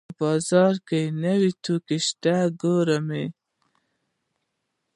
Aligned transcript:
په 0.07 0.11
بازار 0.21 0.73
کې 0.87 1.01
نوې 1.23 1.51
توکي 1.63 1.99
شته 2.07 2.35
ګورم 2.61 3.07
یې 3.19 3.25